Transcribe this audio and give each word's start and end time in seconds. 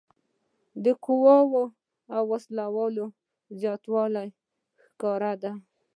د 0.83 0.85
قواوو 1.03 1.63
او 2.15 2.21
وسلو 2.31 3.05
زیاتوالی 3.61 4.27
ښکارېده. 4.83 5.51